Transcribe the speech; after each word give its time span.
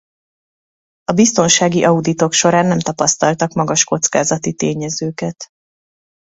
A 1.03 1.13
biztonsági 1.13 1.83
auditok 1.83 2.33
során 2.33 2.65
nem 2.65 2.79
tapasztaltak 2.79 3.53
magas 3.53 3.83
kockázati 3.83 4.53
tényezőket. 4.53 5.47